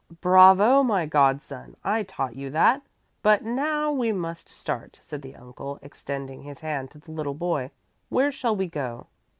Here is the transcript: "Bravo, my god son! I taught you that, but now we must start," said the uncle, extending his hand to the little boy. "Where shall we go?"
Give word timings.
"Bravo, 0.19 0.81
my 0.81 1.05
god 1.05 1.43
son! 1.43 1.75
I 1.83 2.01
taught 2.01 2.35
you 2.35 2.49
that, 2.49 2.81
but 3.21 3.43
now 3.43 3.91
we 3.91 4.11
must 4.11 4.49
start," 4.49 4.99
said 5.03 5.21
the 5.21 5.35
uncle, 5.35 5.77
extending 5.83 6.41
his 6.41 6.61
hand 6.61 6.89
to 6.89 6.97
the 6.97 7.11
little 7.11 7.35
boy. 7.35 7.69
"Where 8.09 8.31
shall 8.31 8.55
we 8.55 8.65
go?" 8.65 9.05